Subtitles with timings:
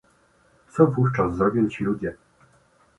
[0.67, 2.15] Co wówczas zrobią ci ludzie?